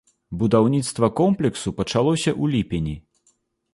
[0.43, 2.95] Будаўніцтва комплексу пачалося ў ліпені.